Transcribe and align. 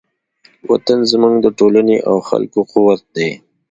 وطن 0.71 0.99
زموږ 1.11 1.33
د 1.41 1.47
ټولنې 1.59 1.97
او 2.09 2.17
خلکو 2.29 2.59
قوت 2.71 3.01
دی. 3.15 3.29